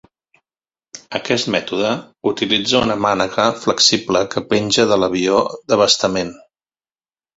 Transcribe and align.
Aquest 1.19 1.49
mètode 1.55 1.91
utilitza 2.31 2.81
una 2.87 2.97
mànega 3.05 3.45
flexible 3.67 4.25
que 4.33 4.43
penja 4.55 4.87
de 4.93 4.99
l'avió 5.03 5.43
d'abastament. 5.71 6.33